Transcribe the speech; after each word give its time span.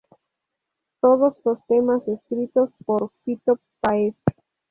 Todos 0.99 1.39
los 1.45 1.63
temas 1.67 2.07
escritos 2.07 2.71
por 2.87 3.11
Fito 3.23 3.59
Páez. 3.81 4.15